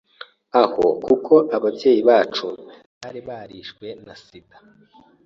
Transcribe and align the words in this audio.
aho 0.61 0.85
kuko 1.05 1.33
ababyeyi 1.55 2.01
bacu 2.09 2.47
bari 3.01 3.19
barishwe 3.27 3.85
na 4.05 4.13
Sida 4.23 4.57